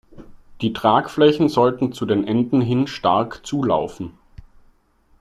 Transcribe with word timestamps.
Die 0.61 0.73
Tragflächen 0.73 1.47
sollten 1.47 1.93
zu 1.93 2.07
den 2.07 2.25
Enden 2.25 2.59
hin 2.59 2.87
stark 2.87 3.45
zulaufen. 3.45 4.17